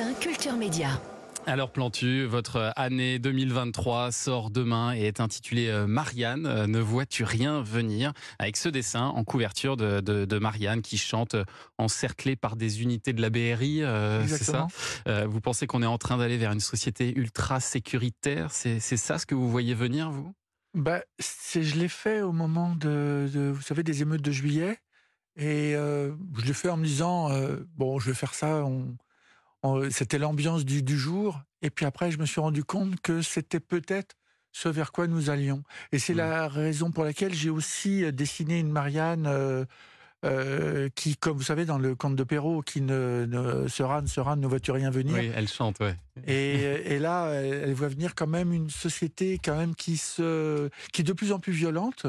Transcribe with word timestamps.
1 0.00 0.14
Culture 0.14 0.56
Média. 0.56 0.88
Alors 1.46 1.70
Plantu, 1.72 2.24
votre 2.24 2.72
année 2.74 3.18
2023 3.18 4.12
sort 4.12 4.50
demain 4.50 4.94
et 4.94 5.02
est 5.02 5.20
intitulée 5.20 5.68
euh, 5.68 5.86
Marianne, 5.86 6.46
euh, 6.46 6.66
ne 6.66 6.78
vois-tu 6.78 7.22
rien 7.22 7.60
venir? 7.60 8.14
Avec 8.38 8.56
ce 8.56 8.70
dessin 8.70 9.08
en 9.08 9.24
couverture 9.24 9.76
de, 9.76 10.38
Marianne 10.38 10.80
qui 10.80 10.96
chante 10.96 11.34
euh, 11.34 11.44
encerclée 11.76 12.34
par 12.34 12.56
des 12.56 12.80
unités 12.80 13.12
de 13.12 13.20
la 13.20 13.28
BRI, 13.28 13.82
c'est 14.26 14.44
ça? 14.44 14.68
Vous 15.26 15.40
pensez 15.42 15.66
qu'on 15.66 15.82
est 15.82 15.86
en 15.86 15.98
train 15.98 16.16
d'aller 16.16 16.38
vers 16.38 16.52
une 16.52 16.60
société 16.60 17.12
ultra 17.14 17.60
sécuritaire? 17.60 18.52
C'est 18.52 18.80
ça 18.80 19.18
ce 19.18 19.26
que 19.26 19.34
vous 19.34 19.50
voyez 19.50 19.74
venir, 19.74 20.10
vous? 20.10 20.32
Bah, 20.72 21.02
Je 21.18 21.74
l'ai 21.74 21.88
fait 21.88 22.22
au 22.22 22.32
moment 22.32 22.74
de, 22.74 23.52
vous 23.52 23.62
savez, 23.62 23.82
des 23.82 24.00
émeutes 24.00 24.22
de 24.22 24.32
juillet. 24.32 24.78
Et 25.36 25.72
je 25.72 26.46
l'ai 26.46 26.54
fait 26.54 26.70
en 26.70 26.78
me 26.78 26.86
disant, 26.86 27.28
bon, 27.76 27.98
je 27.98 28.08
vais 28.08 28.14
faire 28.14 28.32
ça, 28.32 28.64
on 28.64 28.96
c'était 29.90 30.18
l'ambiance 30.18 30.64
du, 30.64 30.98
jour. 30.98 31.40
Et 31.62 31.70
puis 31.70 31.86
après, 31.86 32.10
je 32.10 32.18
me 32.18 32.26
suis 32.26 32.40
rendu 32.40 32.64
compte 32.64 33.00
que 33.00 33.22
c'était 33.22 33.60
peut-être 33.60 34.16
ce 34.52 34.68
vers 34.68 34.92
quoi 34.92 35.06
nous 35.06 35.30
allions. 35.30 35.62
Et 35.92 35.98
c'est 35.98 36.14
mmh. 36.14 36.18
la 36.18 36.48
raison 36.48 36.90
pour 36.90 37.04
laquelle 37.04 37.34
j'ai 37.34 37.50
aussi 37.50 38.04
euh, 38.04 38.10
dessiné 38.10 38.58
une 38.58 38.70
Marianne 38.70 39.26
euh, 39.28 39.64
euh, 40.24 40.88
qui, 40.94 41.16
comme 41.16 41.36
vous 41.36 41.44
savez, 41.44 41.64
dans 41.64 41.78
le 41.78 41.94
conte 41.94 42.16
de 42.16 42.24
Perrault, 42.24 42.62
qui 42.62 42.80
ne, 42.80 43.26
ne 43.28 43.68
sera, 43.68 44.02
ne 44.02 44.06
sera, 44.06 44.36
ne 44.36 44.46
vois-tu 44.46 44.70
rien 44.72 44.90
venir. 44.90 45.14
Oui, 45.14 45.30
elle 45.34 45.48
chante, 45.48 45.78
ouais. 45.80 45.96
Et, 46.26 46.98
là, 46.98 47.30
elle, 47.32 47.72
voit 47.74 47.88
venir 47.88 48.14
quand 48.14 48.26
même 48.26 48.52
une 48.52 48.70
société 48.70 49.38
quand 49.42 49.56
même 49.56 49.74
qui 49.74 49.96
se, 49.96 50.68
qui 50.92 51.02
est 51.02 51.04
de 51.04 51.12
plus 51.12 51.32
en 51.32 51.38
plus 51.38 51.52
violente. 51.52 52.06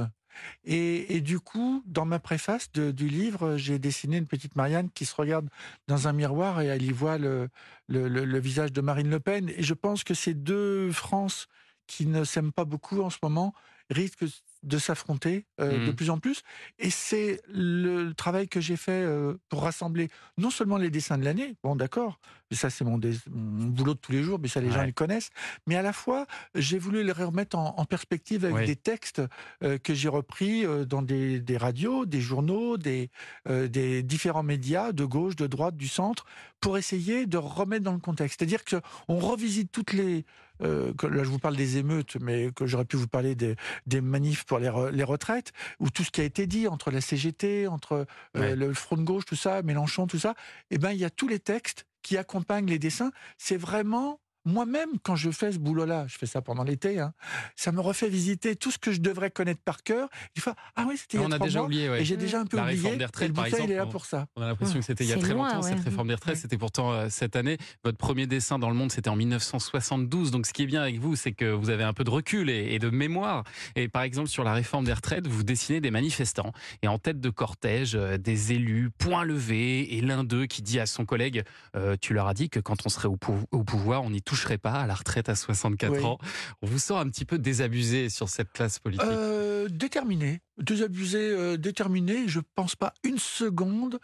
Et, 0.64 1.22
du 1.22 1.40
coup, 1.40 1.84
dans 1.86 2.06
ma 2.06 2.20
préface 2.20 2.72
du 2.72 3.08
livre, 3.08 3.58
j'ai 3.58 3.80
dessiné 3.80 4.18
une 4.18 4.28
petite 4.28 4.56
Marianne 4.56 4.90
qui 4.94 5.06
se 5.06 5.16
regarde 5.16 5.50
dans 5.88 6.08
un 6.08 6.14
miroir 6.14 6.62
et 6.62 6.68
elle 6.68 6.84
y 6.84 6.92
voit 6.92 7.18
le, 7.18 7.50
le 7.88 8.40
visage 8.40 8.72
de 8.72 8.82
Marine 8.82 9.10
Le 9.10 9.20
Pen. 9.20 9.50
Et 9.50 9.64
je 9.64 9.74
pense 9.74 10.04
que 10.04 10.14
ces 10.14 10.34
deux 10.34 10.92
France 10.92 11.48
qui 11.88 12.06
ne 12.06 12.24
s'aiment 12.24 12.54
pas 12.54 12.66
beaucoup 12.66 13.02
en 13.02 13.10
ce 13.10 13.18
moment 13.22 13.54
risquent 13.90 14.26
de 14.64 14.78
s'affronter 14.78 15.46
euh, 15.60 15.86
de 15.86 15.92
mmh. 15.92 15.96
plus 15.96 16.10
en 16.10 16.20
plus. 16.20 16.44
Et 16.80 16.90
c'est 16.90 17.42
le 17.48 18.14
travail 18.14 18.48
que 18.48 18.62
j'ai 18.62 18.78
fait 18.78 18.92
euh, 18.92 19.36
pour 19.50 19.64
rassembler 19.64 20.10
non 20.38 20.50
seulement 20.50 20.78
les 20.78 20.90
dessins 20.90 21.18
de 21.18 21.26
l'année, 21.26 21.56
bon 21.64 21.76
d'accord, 21.76 22.20
ça 22.52 22.70
c'est 22.70 22.84
mon, 22.84 23.00
boulot 23.28 23.94
de 23.94 24.00
tous 24.00 24.12
les 24.12 24.24
jours, 24.24 24.40
mais 24.40 24.48
ça 24.48 24.62
les 24.62 24.72
gens 24.72 24.84
le 24.84 24.92
connaissent, 24.92 25.30
mais 25.68 25.76
à 25.76 25.82
la 25.82 25.94
fois 25.94 26.28
j'ai 26.54 26.78
voulu 26.78 27.04
les 27.04 27.12
remettre 27.12 27.58
en, 27.58 27.86
perspective 27.86 28.46
avec 28.46 28.68
des 28.68 28.76
textes 28.76 29.22
euh, 29.64 29.78
que 29.78 29.94
j'ai 29.94 30.10
repris 30.10 30.66
dans 30.86 31.02
des, 31.02 31.58
radios, 31.58 32.06
des 32.06 32.22
journaux, 32.22 32.78
des, 32.78 33.10
des 33.48 34.04
différents 34.04 34.44
médias 34.44 34.92
de 34.92 35.06
gauche, 35.06 35.36
de 35.36 35.48
droite, 35.48 35.76
du 35.76 35.88
centre, 35.88 36.26
pour 36.60 36.78
essayer 36.78 37.26
de 37.26 37.38
remettre 37.38 37.84
dans 37.84 37.94
le 37.94 38.00
contexte. 38.00 38.40
C'est-à-dire 38.40 38.64
qu'on 38.64 39.18
revisite 39.18 39.72
toutes 39.72 39.94
les... 39.94 40.26
que, 40.62 41.08
là 41.08 41.24
je 41.24 41.30
vous 41.30 41.40
parle 41.40 41.56
des 41.56 41.78
émeutes, 41.78 42.18
mais 42.22 42.52
que 42.56 42.66
j'aurais 42.66 42.86
pu 42.86 42.98
vous 42.98 43.08
parler 43.08 43.36
des, 43.36 43.56
des 43.86 44.02
manifs 44.02 44.46
pour 44.46 44.60
les, 44.60 44.70
retraites, 45.04 45.52
ou 45.80 45.90
tout 45.90 46.04
ce 46.04 46.12
qui 46.12 46.22
a 46.22 46.24
été 46.24 46.48
dit 46.48 46.68
entre 46.68 46.92
la 46.92 47.02
CGT, 47.02 47.68
entre 47.68 48.06
euh, 48.38 48.56
le 48.56 48.74
Front 48.74 48.98
de 48.98 49.04
gauche, 49.04 49.26
tout 49.26 49.36
ça, 49.36 49.62
Mélenchon, 49.62 50.08
tout 50.08 50.20
ça, 50.20 50.36
eh 50.70 50.78
ben 50.78 50.92
il 50.92 51.00
y 51.00 51.06
a 51.06 51.10
tous 51.10 51.28
les 51.28 51.40
textes 51.40 51.86
qui 52.02 52.18
accompagnent 52.18 52.68
les 52.68 52.80
dessins. 52.80 53.12
C'est 53.38 53.58
vraiment 53.58 54.20
moi-même, 54.46 54.90
quand 55.04 55.16
je 55.16 55.32
fais 55.32 55.52
ce 55.52 55.60
boulot-là, 55.60 56.06
je 56.08 56.18
fais 56.18 56.26
ça 56.26 56.42
pendant 56.42 56.64
l'été, 56.64 57.00
hein, 57.00 57.14
ça 57.56 57.72
me 57.72 57.80
refait 57.80 58.10
visiter 58.10 58.56
tout 58.56 58.72
ce 58.72 58.78
que 58.78 58.92
je 58.92 59.00
devrais 59.00 59.32
connaître 59.32 59.62
par 59.62 59.84
cœur. 59.84 60.10
Il 60.36 60.42
faut 60.42 60.52
ah 60.76 60.86
oui, 60.88 60.98
c'était 60.98 61.18
il 61.18 61.22
y 61.22 61.24
a 61.24 61.28
on 61.28 61.32
a 61.32 61.40
déjà 61.40 61.64
oublié, 61.64 61.86
et 61.88 62.06
j'ai 62.06 62.18
déjà 62.18 62.40
un 62.40 62.46
peu 62.46 62.58
la 62.58 62.64
oublié. 62.64 62.78
Réforme 62.78 62.98
des 62.98 63.06
retraites, 63.06 63.34
par 63.34 63.46
exemple, 63.46 63.64
il 63.66 63.72
est 63.72 63.78
là 63.78 63.86
pour 63.86 64.06
ça. 64.06 64.28
On 64.36 64.42
a 64.42 64.48
l'impression 64.48 64.80
que 64.80 64.86
c'était 64.86 65.04
il 65.04 65.10
y 65.10 65.14
a 65.14 65.18
très 65.18 65.34
longtemps 65.34 65.62
cette 65.62 65.80
réforme 65.80 66.08
des 66.08 66.16
retraites. 66.16 66.38
C'était 66.38 66.58
pourtant 66.58 66.92
euh, 66.92 67.08
cette 67.10 67.36
année. 67.36 67.58
Votre 67.84 67.98
premier 67.98 68.28
dessin 68.28 68.60
dans 68.60 68.70
le 68.70 68.76
monde, 68.76 68.92
c'était 68.92 69.10
en 69.10 69.16
1972. 69.16 70.32
Donc, 70.32 70.46
ce 70.46 70.54
qui 70.54 70.64
est 70.64 70.68
bien 70.68 70.82
avec 70.82 71.00
vous, 71.00 71.16
c'est 71.16 71.32
que 71.32 71.52
vous 71.52 71.70
avez 71.70 71.84
un 71.84 71.94
peu 71.94 72.04
de 72.04 72.10
recul 72.10 72.50
et, 72.50 72.80
de 72.80 72.90
mémoire. 72.90 73.44
Et 73.76 73.88
par 73.88 74.02
exemple, 74.02 74.28
sur 74.28 74.44
la 74.44 74.54
réforme 74.54 74.86
des 74.86 74.94
retraites, 74.94 75.28
vous 75.28 75.44
dessinez 75.44 75.82
des 75.82 75.92
manifestants 75.92 76.52
et 76.82 76.88
en 76.88 76.98
tête 76.98 77.20
de 77.20 77.30
cortège, 77.30 77.96
euh, 77.96 78.18
des 78.18 78.54
élus, 78.54 78.90
point 78.90 79.24
levé, 79.24 79.96
et 79.96 80.02
l'un 80.02 80.24
d'eux 80.24 80.46
qui 80.46 80.62
dit 80.62 80.80
à 80.80 80.86
son 80.86 81.06
collègue, 81.06 81.44
euh, 81.76 81.96
tu 82.00 82.14
leur 82.14 82.28
as 82.28 82.34
dit 82.34 82.50
que 82.50 82.60
quand 82.60 82.86
on 82.86 82.90
serait 82.90 83.08
au, 83.08 83.20
au 83.52 83.64
pouvoir, 83.64 84.04
on 84.04 84.10
n'y 84.10 84.22
toucherait 84.32 84.58
pas 84.58 84.76
à 84.76 84.88
la 84.88 84.96
retraite 84.96 85.28
à 85.28 85.36
64 85.36 86.06
ans. 86.06 86.18
On 86.62 86.68
vous 86.68 86.80
sent 86.80 86.94
un 86.94 87.10
petit 87.10 87.26
peu 87.26 87.38
désabusé 87.38 88.08
sur 88.08 88.30
cette 88.30 88.54
classe 88.54 88.80
politique 88.80 89.06
euh, 89.06 89.68
Déterminé. 89.68 90.42
Désabusé, 90.58 91.18
euh, 91.20 91.58
déterminé. 91.58 92.30
Je 92.30 92.40
ne 92.40 92.44
pense 92.56 92.78
pas 92.78 92.94
une 93.04 93.20
seconde 93.20 94.00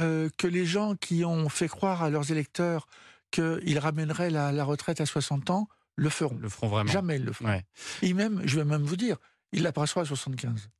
euh, 0.00 0.30
que 0.36 0.48
les 0.48 0.66
gens 0.66 0.96
qui 0.96 1.24
ont 1.24 1.48
fait 1.48 1.68
croire 1.68 2.02
à 2.02 2.10
leurs 2.10 2.32
électeurs 2.32 2.88
qu'ils 3.30 3.78
ramèneraient 3.78 4.30
la, 4.30 4.64
retraite 4.64 5.00
à 5.00 5.06
60 5.06 5.50
ans 5.50 5.68
le 5.94 6.08
feront. 6.08 6.38
Le 6.40 6.48
feront 6.48 6.68
vraiment. 6.68 6.90
Jamais 6.90 7.16
ils 7.16 7.24
le 7.24 7.32
feront. 7.32 7.60
Et 8.02 8.14
même, 8.14 8.42
je 8.44 8.56
vais 8.56 8.64
même 8.64 8.82
vous 8.82 8.96
dire, 8.96 9.16
ils 9.52 9.62
la 9.62 9.70
passeront 9.70 10.00
à 10.00 10.04
75. 10.04 10.70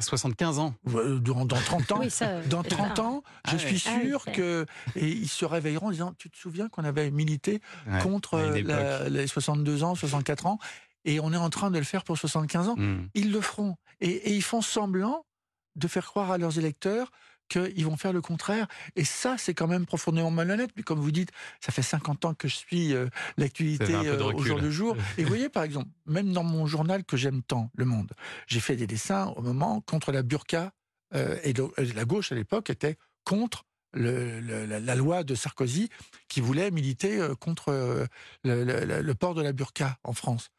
75 0.00 0.58
ans. 0.58 0.74
Dans, 0.84 1.44
dans 1.44 1.56
30 1.56 1.92
ans, 1.92 2.00
dans 2.48 2.62
30 2.62 2.98
ans, 2.98 3.22
je 3.48 3.54
ah 3.54 3.58
suis 3.58 3.82
ah 3.86 4.00
sûr 4.00 4.24
que 4.26 4.66
et 4.96 5.08
ils 5.08 5.28
se 5.28 5.44
réveilleront 5.44 5.88
en 5.88 5.90
disant 5.90 6.14
"Tu 6.18 6.30
te 6.30 6.36
souviens 6.36 6.68
qu'on 6.68 6.84
avait 6.84 7.10
milité 7.10 7.60
contre 8.02 8.38
les 9.08 9.26
62 9.26 9.84
ans, 9.84 9.94
64 9.94 10.46
ans 10.46 10.58
et 11.04 11.20
on 11.20 11.32
est 11.32 11.36
en 11.36 11.50
train 11.50 11.70
de 11.70 11.78
le 11.78 11.84
faire 11.84 12.04
pour 12.04 12.18
75 12.18 12.68
ans." 12.68 12.76
Hmm. 12.76 13.08
Ils 13.14 13.32
le 13.32 13.40
feront 13.40 13.76
et, 14.00 14.10
et 14.10 14.34
ils 14.34 14.42
font 14.42 14.62
semblant 14.62 15.26
de 15.76 15.88
faire 15.88 16.06
croire 16.06 16.30
à 16.30 16.38
leurs 16.38 16.58
électeurs 16.58 17.10
qu'ils 17.48 17.84
vont 17.84 17.96
faire 17.96 18.12
le 18.12 18.20
contraire. 18.20 18.66
Et 18.96 19.04
ça, 19.04 19.36
c'est 19.38 19.54
quand 19.54 19.66
même 19.66 19.86
profondément 19.86 20.30
malhonnête. 20.30 20.70
Mais 20.76 20.82
comme 20.82 21.00
vous 21.00 21.10
dites, 21.10 21.30
ça 21.60 21.72
fait 21.72 21.82
50 21.82 22.24
ans 22.24 22.34
que 22.34 22.48
je 22.48 22.56
suis 22.56 22.94
euh, 22.94 23.08
l'actualité 23.36 23.94
euh, 23.94 24.32
au 24.32 24.42
jour 24.42 24.58
le 24.58 24.70
jour. 24.70 24.96
Et 25.18 25.22
vous 25.22 25.28
voyez, 25.28 25.48
par 25.48 25.62
exemple, 25.62 25.88
même 26.06 26.32
dans 26.32 26.44
mon 26.44 26.66
journal 26.66 27.04
que 27.04 27.16
j'aime 27.16 27.42
tant, 27.42 27.70
Le 27.74 27.84
Monde, 27.84 28.12
j'ai 28.46 28.60
fait 28.60 28.76
des 28.76 28.86
dessins 28.86 29.26
au 29.36 29.42
moment 29.42 29.80
contre 29.82 30.12
la 30.12 30.22
burqa. 30.22 30.72
Euh, 31.14 31.38
et 31.44 31.54
la 31.94 32.04
gauche, 32.04 32.32
à 32.32 32.34
l'époque, 32.34 32.70
était 32.70 32.96
contre 33.24 33.64
la, 33.92 34.96
loi 34.96 35.22
de 35.22 35.36
Sarkozy 35.36 35.88
qui 36.28 36.40
voulait 36.40 36.72
militer 36.72 37.24
contre 37.38 38.08
le, 38.42 39.12
port 39.12 39.34
de 39.34 39.42
la 39.42 39.52
burqa 39.52 39.98
en 40.02 40.12
France. 40.12 40.50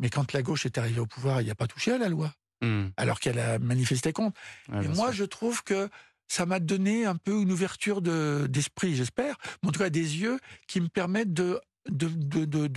Mais 0.00 0.10
quand 0.10 0.32
la 0.32 0.42
gauche 0.42 0.66
est 0.66 0.78
arrivée 0.78 0.98
au 0.98 1.06
pouvoir, 1.06 1.40
il 1.40 1.44
n'y 1.44 1.50
a 1.50 1.54
pas 1.54 1.68
touché 1.68 1.92
à 1.92 1.98
la 1.98 2.08
loi. 2.08 2.32
Hmm. 2.62 2.88
Alors 2.96 3.20
qu'elle 3.20 3.38
a 3.38 3.58
manifesté 3.58 4.12
contre. 4.12 4.38
et 4.72 4.88
moi, 4.88 5.12
je 5.12 5.24
trouve 5.24 5.62
que 5.62 5.88
ça 6.30 6.46
m'a 6.46 6.60
donné 6.60 7.04
un 7.04 7.16
peu 7.16 7.42
une 7.42 7.50
ouverture 7.50 8.00
d'esprit, 8.00 8.94
j'espère, 8.94 9.36
en 9.66 9.70
tout 9.70 9.80
cas 9.80 9.90
des 9.90 10.18
yeux 10.20 10.38
qui 10.68 10.80
me 10.80 10.88
permettent 10.88 11.34
de, 11.34 11.60
de, 11.88 12.08
de, 12.44 12.68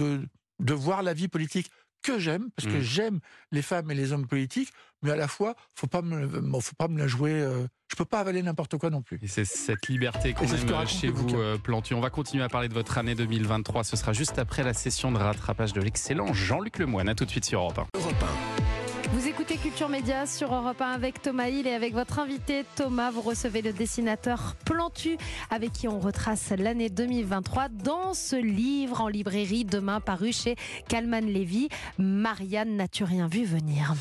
de, 0.59 0.73
voir 0.73 1.03
la 1.03 1.13
vie 1.13 1.27
politique 1.27 1.69
que 2.01 2.17
j'aime, 2.17 2.49
parce 2.55 2.67
que 2.67 2.79
mmh. 2.79 2.81
j'aime 2.81 3.19
les 3.51 3.61
femmes 3.61 3.91
et 3.91 3.95
les 3.95 4.11
hommes 4.11 4.27
politiques, 4.27 4.73
mais 5.03 5.11
à 5.11 5.15
la 5.15 5.27
fois, 5.27 5.55
faut 5.75 5.87
pas 5.87 6.01
me, 6.01 6.27
faut 6.59 6.75
pas 6.75 6.87
me 6.87 6.97
la 6.97 7.07
jouer. 7.07 7.31
Euh, 7.31 7.67
je 7.89 7.95
peux 7.95 8.05
pas 8.05 8.19
avaler 8.19 8.41
n'importe 8.41 8.77
quoi 8.77 8.89
non 8.89 9.03
plus. 9.03 9.19
Et 9.21 9.27
c'est 9.27 9.45
cette 9.45 9.87
liberté 9.87 10.33
qu'on 10.33 10.45
aime 10.45 10.87
chez 10.87 11.09
vous, 11.09 11.37
euh, 11.37 11.57
Plantu. 11.57 11.93
On 11.93 12.01
va 12.01 12.09
continuer 12.09 12.43
à 12.43 12.49
parler 12.49 12.67
de 12.67 12.73
votre 12.73 12.97
année 12.97 13.13
2023. 13.13 13.83
Ce 13.83 13.95
sera 13.95 14.13
juste 14.13 14.39
après 14.39 14.63
la 14.63 14.73
session 14.73 15.11
de 15.11 15.17
rattrapage 15.17 15.73
de 15.73 15.81
l'excellent 15.81 16.33
Jean-Luc 16.33 16.79
Lemoyne. 16.79 17.07
A 17.07 17.15
tout 17.15 17.25
de 17.25 17.29
suite 17.29 17.45
sur 17.45 17.59
Europe 17.59 17.77
1. 17.77 17.99
Europe 17.99 18.15
1. 18.23 18.42
Vous 19.13 19.27
écoutez 19.27 19.57
Culture 19.57 19.89
Média 19.89 20.25
sur 20.25 20.51
Europe 20.51 20.81
1 20.81 20.89
avec 20.89 21.21
Thomas 21.21 21.47
Hill 21.47 21.67
et 21.67 21.73
avec 21.73 21.93
votre 21.93 22.17
invité 22.17 22.65
Thomas. 22.75 23.11
Vous 23.11 23.21
recevez 23.21 23.61
le 23.61 23.71
dessinateur 23.71 24.55
Plantu 24.65 25.17
avec 25.51 25.71
qui 25.71 25.87
on 25.87 25.99
retrace 25.99 26.51
l'année 26.57 26.89
2023 26.89 27.69
dans 27.69 28.15
ce 28.15 28.35
livre 28.35 29.01
en 29.01 29.07
librairie 29.07 29.65
demain 29.65 29.99
paru 29.99 30.33
chez 30.33 30.55
Calman 30.89 31.21
Levy. 31.21 31.69
Marianne 31.99 32.75
n'a-tu 32.75 33.03
rien 33.03 33.27
vu 33.27 33.45
venir 33.45 33.93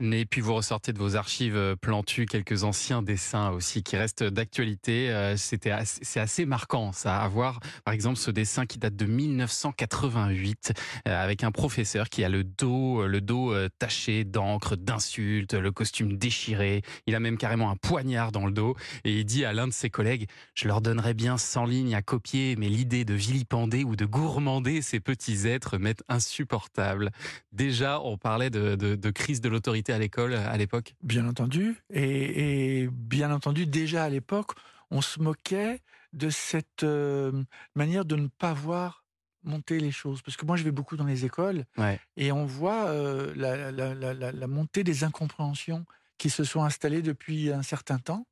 et 0.00 0.24
puis 0.24 0.40
vous 0.40 0.54
ressortez 0.54 0.92
de 0.92 0.98
vos 0.98 1.16
archives 1.16 1.56
euh, 1.56 1.76
plantues 1.76 2.24
quelques 2.24 2.64
anciens 2.64 3.02
dessins 3.02 3.50
aussi 3.50 3.82
qui 3.82 3.96
restent 3.96 4.24
d'actualité. 4.24 5.10
Euh, 5.10 5.36
c'était 5.36 5.74
c'est 5.84 6.20
assez 6.20 6.46
marquant 6.46 6.92
ça 6.92 7.18
à 7.18 7.28
voir. 7.28 7.60
Par 7.84 7.92
exemple 7.92 8.16
ce 8.16 8.30
dessin 8.30 8.64
qui 8.64 8.78
date 8.78 8.96
de 8.96 9.04
1988 9.04 10.72
euh, 11.06 11.22
avec 11.22 11.44
un 11.44 11.50
professeur 11.50 12.08
qui 12.08 12.24
a 12.24 12.28
le 12.28 12.44
dos 12.44 13.06
le 13.06 13.20
dos 13.20 13.54
taché 13.78 14.24
d'encre, 14.24 14.76
d'insultes, 14.76 15.54
le 15.54 15.70
costume 15.70 16.16
déchiré. 16.16 16.82
Il 17.06 17.14
a 17.14 17.20
même 17.20 17.36
carrément 17.36 17.70
un 17.70 17.76
poignard 17.76 18.32
dans 18.32 18.46
le 18.46 18.52
dos 18.52 18.76
et 19.04 19.18
il 19.18 19.24
dit 19.24 19.44
à 19.44 19.52
l'un 19.52 19.68
de 19.68 19.72
ses 19.72 19.90
collègues 19.90 20.28
"Je 20.54 20.66
leur 20.66 20.80
donnerais 20.80 21.14
bien 21.14 21.36
100 21.36 21.66
lignes 21.66 21.94
à 21.94 22.02
copier, 22.02 22.56
mais 22.56 22.68
l'idée 22.68 23.04
de 23.04 23.14
vilipender 23.14 23.84
ou 23.84 23.96
de 23.96 24.06
gourmander 24.06 24.80
ces 24.82 25.00
petits 25.00 25.46
êtres 25.46 25.76
m'est 25.78 26.02
insupportable." 26.08 27.10
Déjà 27.52 28.00
on 28.00 28.16
parlait 28.16 28.50
de, 28.50 28.76
de, 28.76 28.94
de 28.94 29.10
crise 29.10 29.40
de 29.40 29.48
l'autorité 29.48 29.89
à 29.92 29.98
l'école 29.98 30.34
à 30.34 30.56
l'époque 30.56 30.94
Bien 31.02 31.26
entendu. 31.26 31.76
Et, 31.90 32.88
bien 32.92 33.32
entendu, 33.32 33.66
déjà 33.66 34.04
à 34.04 34.08
l'époque, 34.08 34.52
on 34.90 35.00
se 35.00 35.20
moquait 35.20 35.80
de 36.12 36.30
cette 36.30 36.82
euh, 36.82 37.44
manière 37.74 38.04
de 38.04 38.16
ne 38.16 38.26
pas 38.26 38.52
voir 38.52 39.04
monter 39.44 39.80
les 39.80 39.92
choses. 39.92 40.22
Parce 40.22 40.36
que 40.36 40.44
moi, 40.44 40.56
je 40.56 40.64
vais 40.64 40.70
beaucoup 40.70 40.96
dans 40.96 41.04
les 41.04 41.24
écoles 41.24 41.64
et 42.16 42.32
on 42.32 42.44
voit 42.44 42.88
euh, 42.88 43.32
la, 43.36 44.46
montée 44.46 44.84
des 44.84 45.04
incompréhensions 45.04 45.84
qui 46.18 46.30
se 46.30 46.44
sont 46.44 46.62
installées 46.62 47.02
depuis 47.02 47.50
un 47.50 47.62
certain 47.62 47.98
temps. 47.98 48.26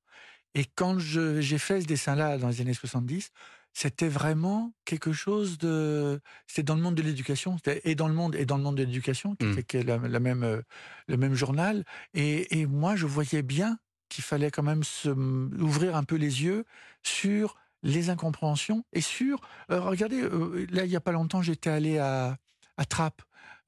Et 0.55 0.64
quand 0.64 0.99
j'ai 0.99 1.58
fait 1.58 1.81
ce 1.81 1.87
dessin-là 1.87 2.38
dans 2.38 2.49
les 2.49 2.60
années 2.60 2.75
70, 2.75 3.31
c'était 3.75 4.09
vraiment 4.09 4.73
quelque 4.85 5.12
chose 5.12 5.59
de. 5.59 6.20
C'était 6.47 6.65
dans 6.65 6.75
le 6.75 6.82
monde 6.82 6.94
de 6.97 7.03
l'éducation, 7.03 7.56
et 7.85 7.94
dans 7.94 8.09
le 8.09 8.15
monde 8.15 8.35
et 8.35 8.44
dans 8.47 8.56
le 8.56 8.62
monde 8.62 8.76
de 8.76 8.82
l'éducation, 8.85 9.37
qui 9.37 9.47
Mm. 9.47 9.59
était 9.59 9.82
la, 9.82 9.99
la 9.99 10.20
même, 10.20 10.43
euh, 10.43 10.62
le 11.06 11.17
même 11.17 11.35
journal. 11.35 11.85
Et, 12.15 12.59
et 12.61 12.67
moi, 12.67 12.97
je 12.97 13.06
voyais 13.06 13.43
bien 13.43 13.79
qu'il 14.09 14.25
fallait 14.25 14.50
quand 14.50 14.62
même 14.62 14.82
se, 14.85 15.09
ouvrir 15.11 15.94
un 15.97 16.05
peu 16.05 16.17
les 16.17 16.43
yeux 16.43 16.65
sur 17.03 17.56
les 17.82 18.11
incompréhensions 18.11 18.85
et 18.93 19.00
sur. 19.00 19.41
euh, 19.70 19.81
regardez, 19.81 20.20
euh, 20.23 20.67
là, 20.70 20.85
il 20.85 20.91
y 20.91 20.97
a 20.97 21.00
pas 21.00 21.12
longtemps, 21.12 21.43
j'étais 21.43 21.70
allé 21.70 21.99
à, 21.99 22.37
à 22.76 22.85
Trappes. 22.85 23.23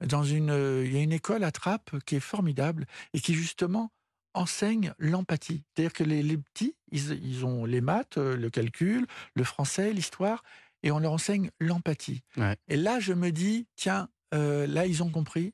Dans 0.05 0.23
une, 0.23 0.49
euh, 0.49 0.83
il 0.85 0.93
y 0.93 0.97
a 0.97 1.01
une 1.01 1.11
école 1.13 1.43
à 1.43 1.51
Trappes 1.51 1.95
qui 2.05 2.15
est 2.15 2.19
formidable 2.19 2.85
et 3.13 3.19
qui 3.21 3.33
justement 3.35 3.91
enseigne 4.33 4.93
l'empathie. 4.97 5.63
C'est-à-dire 5.75 5.93
que 5.93 6.03
les, 6.03 6.23
les 6.23 6.37
petits, 6.37 6.75
ils, 6.91 7.11
ils 7.23 7.45
ont 7.45 7.65
les 7.65 7.81
maths, 7.81 8.17
euh, 8.17 8.35
le 8.35 8.49
calcul, 8.49 9.05
le 9.35 9.43
français, 9.43 9.93
l'histoire, 9.93 10.43
et 10.83 10.91
on 10.91 10.99
leur 10.99 11.13
enseigne 11.13 11.51
l'empathie. 11.59 12.21
Ouais. 12.37 12.55
Et 12.67 12.77
là, 12.77 12.99
je 12.99 13.13
me 13.13 13.31
dis, 13.31 13.67
tiens, 13.75 14.09
euh, 14.33 14.65
là, 14.67 14.85
ils 14.85 15.03
ont 15.03 15.09
compris. 15.09 15.53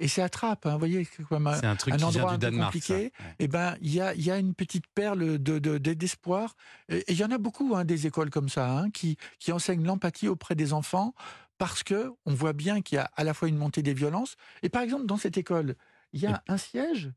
Et 0.00 0.06
c'est 0.06 0.22
à 0.22 0.28
Trappes, 0.28 0.64
hein, 0.66 0.74
vous 0.74 0.78
voyez, 0.78 1.02
c'est 1.16 1.24
comme 1.24 1.48
un, 1.48 1.74
truc 1.74 1.92
un 1.94 2.02
endroit 2.02 2.32
un 2.34 2.38
Danemark. 2.38 2.72
compliqué. 2.72 2.94
Ouais. 2.94 3.34
eh 3.40 3.48
ben, 3.48 3.76
il 3.80 3.92
y 3.92 4.00
a, 4.00 4.14
il 4.14 4.22
y 4.22 4.30
a 4.30 4.38
une 4.38 4.54
petite 4.54 4.84
perle 4.94 5.38
de, 5.42 5.58
de- 5.58 5.78
de- 5.78 5.94
d'espoir. 5.94 6.54
Et 6.88 6.98
et 6.98 7.04
il 7.12 7.18
y 7.18 7.24
en 7.24 7.32
a 7.32 7.38
beaucoup, 7.38 7.74
hein, 7.74 7.84
des 7.84 8.06
écoles 8.06 8.30
comme 8.30 8.48
ça, 8.48 8.70
hein, 8.78 8.90
qui, 8.90 9.16
qui 9.40 9.50
enseignent 9.50 9.84
l'empathie 9.84 10.28
auprès 10.28 10.54
des 10.54 10.72
enfants, 10.72 11.14
parce 11.58 11.82
que 11.82 12.12
on 12.26 12.32
voit 12.34 12.52
bien 12.52 12.80
qu'il 12.80 12.94
y 12.96 12.98
a 13.00 13.10
à 13.16 13.24
la 13.24 13.34
fois 13.34 13.48
une 13.48 13.56
montée 13.56 13.82
des 13.82 13.94
violences. 13.94 14.36
Et 14.62 14.68
par 14.68 14.82
exemple, 14.82 15.04
dans 15.06 15.16
cette 15.16 15.36
école, 15.36 15.74
il 16.12 16.20
y 16.20 16.26
a 16.26 16.44
un 16.46 16.58
siège. 16.58 17.10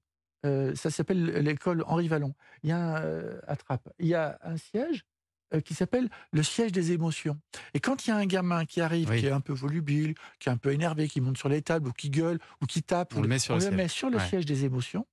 Euh, 0.45 0.73
ça 0.75 0.89
s'appelle 0.89 1.23
l'école 1.25 1.83
Henri 1.87 2.07
Vallon. 2.07 2.33
Il 2.63 2.69
y 2.69 2.73
a 2.73 2.77
un, 2.77 3.01
euh, 3.01 3.39
à 3.47 3.55
Trappes. 3.55 3.89
Il 3.99 4.07
y 4.07 4.15
a 4.15 4.39
un 4.43 4.57
siège 4.57 5.05
euh, 5.53 5.61
qui 5.61 5.73
s'appelle 5.73 6.09
le 6.31 6.43
siège 6.43 6.71
des 6.71 6.91
émotions. 6.93 7.39
Et 7.73 7.79
quand 7.79 8.05
il 8.05 8.09
y 8.09 8.11
a 8.13 8.15
un 8.17 8.25
gamin 8.25 8.65
qui 8.65 8.81
arrive, 8.81 9.09
Oui. 9.09 9.19
qui 9.19 9.25
est 9.27 9.31
un 9.31 9.41
peu 9.41 9.53
volubile, 9.53 10.15
qui 10.39 10.49
est 10.49 10.51
un 10.51 10.57
peu 10.57 10.71
énervé, 10.71 11.07
qui 11.07 11.21
monte 11.21 11.37
sur 11.37 11.49
les 11.49 11.61
tables 11.61 11.89
ou 11.89 11.91
qui 11.93 12.09
gueule 12.09 12.39
ou 12.61 12.65
qui 12.65 12.81
tape, 12.83 13.13
On 13.15 13.21
le 13.21 13.27
met 13.27 13.39
sur 13.39 13.53
on 13.53 13.57
le 13.57 13.63
le 13.63 13.67
siège. 13.69 13.77
met 13.77 13.87
sur 13.87 14.09
le 14.09 14.17
Ouais. 14.17 14.27
siège 14.27 14.45
des 14.45 14.65
émotions 14.65 15.05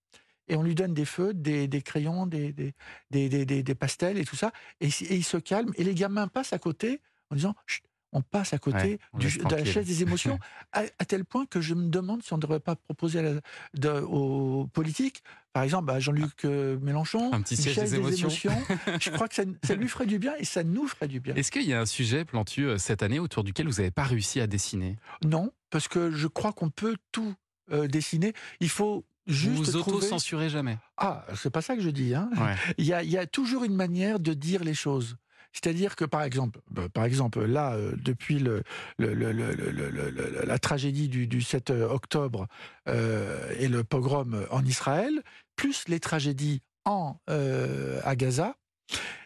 et 0.51 0.57
on 0.57 0.63
lui 0.63 0.75
donne 0.75 0.95
des 0.95 1.05
feutres, 1.05 1.41
des, 1.41 1.69
des 1.69 1.83
crayons, 1.83 2.27
des, 2.27 2.53
des, 2.53 2.73
des, 3.11 3.29
des- 3.29 3.45
des- 3.45 3.63
des 3.63 3.75
pastels 3.75 4.17
et 4.19 4.25
tout 4.25 4.37
ça. 4.37 4.51
Et, 4.81 4.87
et 4.89 5.15
il 5.17 5.25
se 5.25 5.37
calme. 5.37 5.73
Et 5.77 5.85
les 5.85 5.95
gamins 5.95 6.29
passent 6.29 6.53
à 6.55 6.59
côté 6.59 7.01
en 7.31 7.35
disant 7.37 7.55
Chut, 7.67 7.83
on 8.13 8.23
passe 8.23 8.53
à 8.55 8.59
côté 8.59 8.99
Ouais, 9.13 9.21
du- 9.21 9.39
de 9.39 9.55
la 9.55 9.65
chaise 9.65 9.87
des 9.87 10.03
émotions, 10.03 10.39
à, 10.73 10.83
à 10.99 11.05
tel 11.05 11.25
point 11.25 11.45
que 11.47 11.61
je 11.61 11.75
me 11.75 11.89
demande 11.89 12.23
si 12.23 12.33
on 12.33 12.37
ne 12.37 12.43
devrait 12.43 12.61
pas 12.61 12.75
proposer 12.77 13.19
à 13.19 13.23
la- 13.23 13.41
de- 13.75 14.01
aux 14.01 14.67
politiques, 14.73 15.23
par 15.53 15.63
exemple 15.63 15.91
à 15.91 16.01
Jean-Luc 16.01 16.45
euh, 16.45 16.79
Mélenchon, 16.81 17.33
Un 17.33 17.43
petit 17.43 17.57
siège 17.57 17.75
chaise 17.75 17.91
des 17.93 18.21
émotions. 18.21 18.59
je 19.01 19.11
crois 19.11 19.29
que 19.29 19.35
ça, 19.35 19.43
ça 19.65 19.75
lui 19.75 19.89
ferait 19.89 20.07
du 20.07 20.19
bien 20.19 20.35
et 20.39 20.45
ça 20.45 20.65
nous 20.65 20.87
ferait 20.87 21.09
du 21.09 21.21
bien. 21.21 21.35
Est-ce 21.35 21.51
qu'il 21.51 21.63
y 21.65 21.73
a 21.75 21.81
un 21.81 21.87
sujet, 21.87 22.25
Plantu, 22.25 22.65
euh, 22.67 22.79
cette 22.79 23.03
année 23.03 23.19
autour 23.19 23.45
duquel 23.45 23.67
vous 23.67 23.75
n'avez 23.77 23.91
pas 23.91 24.05
réussi 24.05 24.41
à 24.41 24.47
dessiner? 24.47 24.97
Non, 25.25 25.53
parce 25.71 25.89
que 25.89 26.11
je 26.11 26.27
crois 26.29 26.53
qu'on 26.53 26.71
peut 26.71 26.97
tout 27.13 27.35
euh, 27.73 27.87
dessiner. 27.89 28.33
Il 28.61 28.71
faut 28.71 29.05
Vous 29.27 29.33
juste 29.35 29.73
vous 29.73 29.81
trouver... 29.81 29.97
auto-censurez 29.99 30.49
jamais? 30.49 30.79
Ah, 30.97 31.27
c'est 31.37 31.51
pas 31.51 31.61
ça 31.61 31.77
que 31.77 31.83
je 31.83 31.91
dis. 31.91 32.15
Hein. 32.15 32.31
Ouais. 32.39 32.55
Il, 32.79 32.87
y 32.87 32.95
a, 32.95 33.03
il 33.03 33.11
y 33.11 33.19
a 33.19 33.27
toujours 33.27 33.65
une 33.65 33.75
manière 33.77 34.19
de 34.21 34.33
dire 34.33 34.65
les 34.65 34.73
choses. 34.75 35.17
C'est-à-dire 35.63 35.97
que, 35.97 36.05
par 36.05 36.23
exemple, 36.23 36.61
bah, 36.71 36.89
par 36.89 37.05
exemple 37.05 37.45
là, 37.45 37.73
euh, 37.75 37.93
depuis 37.97 38.39
le, 38.39 38.63
le- 38.99 39.13
le- 39.15 40.45
la 40.47 40.59
tragédie 40.59 41.09
du, 41.09 41.27
du 41.27 41.43
7 41.43 41.71
octobre 41.71 42.47
euh, 42.89 43.53
et 43.59 43.67
le 43.69 43.83
pogrom 43.83 44.47
en 44.51 44.65
Israël, 44.65 45.23
plus 45.57 45.89
les 45.89 45.99
tragédies 46.01 46.63
en, 46.85 47.17
euh, 47.29 48.01
à 48.05 48.15
Gaza, 48.15 48.55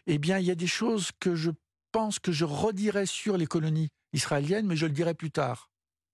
eh 0.06 0.19
bien, 0.19 0.38
il 0.38 0.46
y 0.46 0.50
a 0.50 0.55
des 0.55 0.67
choses 0.67 1.11
que 1.20 1.34
je 1.34 1.50
pense 1.93 2.19
que 2.19 2.32
je 2.32 2.44
redirai 2.46 3.05
sur 3.06 3.37
les 3.37 3.46
colonies 3.46 3.90
israéliennes, 4.14 4.67
mais 4.67 4.76
je 4.76 4.87
le 4.87 4.93
dirai 4.93 5.12
plus 5.14 5.31
tard. 5.31 5.69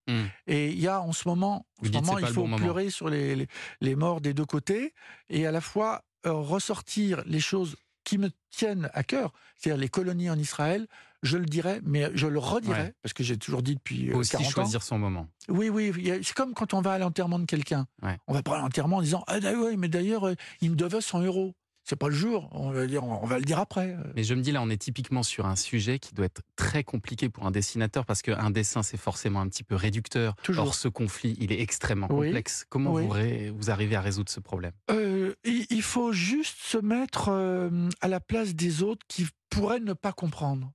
Hmm. 0.07 0.25
Et 0.47 0.69
il 0.71 0.79
y 0.79 0.87
a 0.87 0.99
en 1.01 1.13
ce 1.13 1.27
moment, 1.27 1.65
en 1.81 1.85
ce 1.85 1.91
moment 1.91 2.17
il 2.19 2.25
faut 2.33 2.41
bon 2.41 2.47
moment. 2.49 2.63
pleurer 2.63 2.89
sur 2.89 3.09
les, 3.09 3.35
les, 3.35 3.47
les 3.79 3.95
morts 3.95 4.19
des 4.21 4.33
deux 4.33 4.45
côtés 4.45 4.93
et 5.29 5.45
à 5.47 5.51
la 5.51 5.61
fois 5.61 6.03
euh, 6.25 6.33
ressortir 6.33 7.23
les 7.25 7.39
choses 7.39 7.75
qui 8.09 8.17
me 8.17 8.29
tiennent 8.49 8.89
à 8.93 9.03
cœur, 9.03 9.33
c'est-à-dire 9.57 9.79
les 9.79 9.87
colonies 9.89 10.29
en 10.31 10.37
Israël, 10.39 10.87
je 11.21 11.37
le 11.37 11.45
dirais, 11.45 11.79
mais 11.83 12.09
je 12.15 12.25
le 12.27 12.39
redirai, 12.39 12.81
Ouais. 12.81 12.93
parce 13.03 13.13
que 13.13 13.23
j'ai 13.23 13.37
toujours 13.37 13.61
dit 13.61 13.75
depuis 13.75 14.09
euh, 14.09 14.15
aussi 14.15 14.31
40 14.31 14.47
ans. 14.47 14.49
choisir 14.51 14.81
son 14.83 14.97
moment. 14.97 15.27
Oui, 15.47 15.69
oui, 15.69 15.93
c'est 16.23 16.33
comme 16.33 16.53
quand 16.55 16.73
on 16.73 16.81
va 16.81 16.93
à 16.93 16.97
l'enterrement 16.97 17.37
de 17.39 17.45
quelqu'un. 17.45 17.85
Ouais. 18.01 18.17
On 18.27 18.33
va 18.33 18.41
pas 18.41 18.57
à 18.57 18.61
l'enterrement 18.61 18.97
en 18.97 19.01
disant 19.01 19.23
Ah, 19.27 19.37
oui, 19.43 19.77
mais 19.77 19.89
d'ailleurs, 19.89 20.27
euh, 20.27 20.33
il 20.61 20.71
me 20.71 20.75
devait 20.75 21.01
100 21.01 21.21
euros. 21.21 21.53
C'est 21.85 21.95
pas 21.95 22.07
le 22.09 22.13
jour, 22.13 22.49
on 22.51 22.69
va, 22.69 22.85
dire, 22.85 23.03
on 23.03 23.25
va 23.25 23.39
le 23.39 23.43
dire 23.45 23.57
après. 23.57 23.95
Mais 24.15 24.23
je 24.23 24.35
me 24.35 24.41
dis 24.41 24.51
là, 24.51 24.61
on 24.61 24.69
est 24.69 24.77
typiquement 24.77 25.23
sur 25.23 25.47
un 25.47 25.55
sujet 25.55 25.97
qui 25.97 26.13
doit 26.13 26.25
être 26.27 26.41
très 26.55 26.83
compliqué 26.83 27.29
pour 27.29 27.47
un 27.47 27.51
dessinateur 27.51 28.05
parce 28.05 28.21
qu'un 28.21 28.51
dessin, 28.51 28.83
c'est 28.83 28.97
forcément 28.97 29.41
un 29.41 29.47
petit 29.47 29.63
peu 29.63 29.73
réducteur. 29.73 30.35
Toujours. 30.43 30.67
Or, 30.67 30.75
ce 30.75 30.87
conflit, 30.87 31.35
il 31.39 31.51
est 31.51 31.61
extrêmement 31.61 32.07
Oui. 32.11 32.27
complexe. 32.27 32.65
Comment 32.69 32.93
Oui. 32.93 33.07
vous, 33.49 33.57
vous 33.57 33.71
arrivez 33.71 33.95
à 33.95 34.01
résoudre 34.01 34.29
ce 34.29 34.39
problème? 34.39 34.73
Euh, 34.91 35.33
il 35.79 35.83
faut 35.83 36.11
juste 36.11 36.57
se 36.59 36.77
mettre 36.77 37.29
euh, 37.29 37.89
à 38.01 38.07
la 38.09 38.19
place 38.19 38.53
des 38.55 38.83
autres 38.83 39.05
qui 39.07 39.25
pourraient 39.49 39.79
ne 39.79 39.93
pas 39.93 40.11
comprendre. 40.13 40.71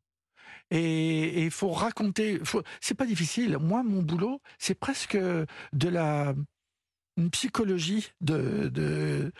Et 0.71 1.45
il 1.45 1.51
faut 1.51 1.71
raconter. 1.71 2.41
faut- 2.43 2.63
C'est 2.81 2.95
pas 2.95 3.05
difficile. 3.07 3.59
Moi, 3.61 3.83
mon 3.83 4.03
boulot, 4.03 4.41
c'est 4.59 4.75
presque 4.75 5.17
de 5.17 5.89
la 5.89 6.35
une 7.17 7.31
psychologie 7.31 8.09
de. 8.23 9.31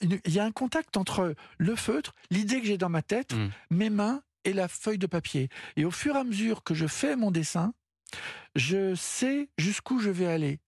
Il 0.00 0.32
y 0.34 0.38
a 0.40 0.44
un 0.44 0.50
contact 0.52 0.96
entre 0.96 1.34
le 1.58 1.76
feutre, 1.76 2.14
l'idée 2.30 2.60
que 2.60 2.66
j'ai 2.66 2.78
dans 2.78 2.88
ma 2.88 3.02
tête, 3.02 3.34
Mm. 3.34 3.48
mes 3.70 3.90
mains 3.90 4.22
et 4.44 4.52
la 4.54 4.68
feuille 4.68 4.98
de 4.98 5.06
papier. 5.06 5.48
Et 5.76 5.84
au 5.84 5.90
fur 5.90 6.16
et 6.16 6.18
à 6.18 6.24
mesure 6.24 6.64
que 6.64 6.74
je 6.74 6.86
fais 6.86 7.14
mon 7.14 7.30
dessin, 7.30 7.72
je 8.56 8.94
sais 8.96 9.48
jusqu'où 9.58 10.00
je 10.00 10.10
vais 10.10 10.26
aller. 10.26 10.58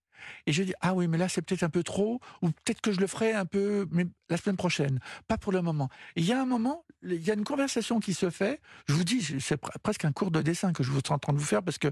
Et 0.46 0.52
je 0.52 0.62
dis, 0.62 0.74
ah 0.80 0.94
oui, 0.94 1.08
mais 1.08 1.18
là, 1.18 1.28
c'est 1.28 1.42
peut-être 1.42 1.62
un 1.62 1.68
peu 1.70 1.82
trop, 1.82 2.20
ou 2.42 2.48
peut-être 2.50 2.80
que 2.80 2.92
je 2.92 3.00
le 3.00 3.06
ferai 3.06 3.32
un 3.32 3.44
peu, 3.46 3.86
mais 3.90 4.06
la 4.28 4.36
semaine 4.36 4.56
prochaine, 4.56 4.98
pas 5.28 5.38
pour 5.38 5.52
le 5.52 5.62
moment. 5.62 5.88
Il 6.16 6.24
y 6.24 6.32
a 6.32 6.40
un 6.40 6.46
moment, 6.46 6.84
il 7.02 7.22
y 7.22 7.30
a 7.30 7.34
une 7.34 7.44
conversation 7.44 8.00
qui 8.00 8.14
se 8.14 8.30
fait. 8.30 8.60
Je 8.88 8.94
vous 8.94 9.04
dis, 9.04 9.20
c'est 9.40 9.60
pre- 9.60 9.76
presque 9.82 10.04
un 10.04 10.12
cours 10.12 10.30
de 10.30 10.40
dessin 10.42 10.72
que 10.72 10.82
je 10.82 10.90
suis 10.90 11.00
en 11.10 11.18
train 11.18 11.32
de 11.32 11.38
vous 11.38 11.44
faire, 11.44 11.62
parce 11.62 11.78
que 11.78 11.88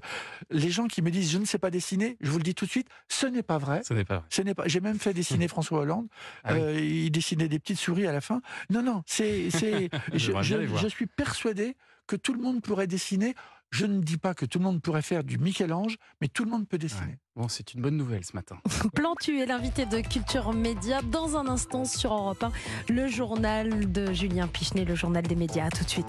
les 0.51 0.71
gens 0.71 0.87
qui 0.87 1.03
me 1.03 1.11
disent, 1.11 1.31
je 1.31 1.39
ne 1.39 1.45
sais 1.45 1.59
pas 1.59 1.71
dessiner, 1.71 2.17
je 2.21 2.31
vous 2.31 2.39
le 2.39 2.45
dis 2.45 2.55
tout 2.55 2.65
de 2.65 2.71
suite, 2.71 2.89
ce 3.09 3.27
n'est 3.27 3.43
pas 3.43 3.59
vrai. 3.59 3.83
Ce 3.85 3.93
n'est 3.95 4.05
pas 4.05 4.19
vrai. 4.19 4.27
Ce 4.31 4.43
n'est 4.43 4.55
pas. 4.55 4.65
J'ai 4.67 4.81
même 4.81 4.99
fait 4.99 5.13
dessiner 5.15 5.49
François 5.49 5.81
Hollande. 5.81 6.07
Ah 6.45 6.55
oui. 6.55 6.61
Euh, 6.61 6.81
il 6.81 7.11
dessinait 7.11 7.49
des 7.49 7.59
petites 7.59 7.79
souris 7.79 8.07
à 8.07 8.13
la 8.13 8.21
fin. 8.21 8.41
Non, 8.71 8.83
non, 8.83 9.03
c'est. 9.07 9.51
je, 10.15 10.33
je 10.79 10.89
suis 10.89 11.07
persuadé 11.07 11.77
que 12.07 12.17
tout 12.17 12.33
le 12.33 12.41
monde 12.41 12.63
pourrait 12.63 12.87
dessiner. 12.87 13.35
Je 13.71 13.87
ne 13.87 14.01
dis 14.01 14.19
pas 14.19 14.35
que 14.35 14.45
tout 14.45 14.59
le 14.59 14.65
monde 14.65 14.83
pourrait 14.83 15.03
faire 15.03 15.23
du 15.23 15.39
Michel-Ange, 15.39 15.97
mais 16.21 16.29
tout 16.29 16.45
le 16.45 16.51
monde 16.51 16.67
peut 16.67 16.79
dessiner. 16.79 17.03
Ouais. 17.03 17.19
Bon, 17.37 17.49
c'est 17.49 17.73
une 17.75 17.81
bonne 17.81 17.97
nouvelle 17.97 18.25
ce 18.25 18.35
matin. 18.35 18.59
Plantu 18.95 19.39
est 19.39 19.47
l'invité 19.47 19.87
de 19.87 20.01
Culture 20.01 20.53
Média. 20.53 21.01
Dans 21.03 21.37
un 21.37 21.47
instant 21.47 21.85
sur 21.85 22.13
Europe 22.13 22.43
1, 22.43 22.53
le 22.93 23.07
journal 23.07 23.91
de 23.93 24.13
Julien 24.13 24.49
Pichenet, 24.49 24.85
le 24.85 24.97
journal 24.97 25.23
des 25.23 25.37
médias. 25.37 25.67
À 25.67 25.71
tout 25.71 25.85
de 25.85 25.89
suite. 25.89 26.07